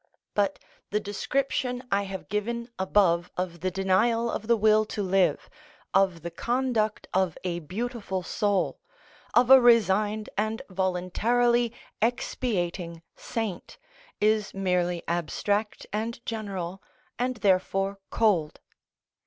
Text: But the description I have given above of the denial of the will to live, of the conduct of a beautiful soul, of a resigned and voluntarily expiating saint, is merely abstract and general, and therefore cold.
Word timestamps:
But 0.33 0.57
the 0.89 0.99
description 0.99 1.83
I 1.91 2.05
have 2.09 2.27
given 2.27 2.69
above 2.79 3.29
of 3.37 3.59
the 3.59 3.69
denial 3.69 4.31
of 4.31 4.47
the 4.47 4.57
will 4.57 4.83
to 4.85 5.03
live, 5.03 5.47
of 5.93 6.23
the 6.23 6.31
conduct 6.31 7.07
of 7.13 7.37
a 7.43 7.59
beautiful 7.59 8.23
soul, 8.23 8.79
of 9.35 9.51
a 9.51 9.61
resigned 9.61 10.27
and 10.35 10.63
voluntarily 10.71 11.71
expiating 12.01 13.03
saint, 13.15 13.77
is 14.19 14.55
merely 14.55 15.03
abstract 15.07 15.85
and 15.93 16.19
general, 16.25 16.81
and 17.19 17.35
therefore 17.37 17.99
cold. 18.09 18.59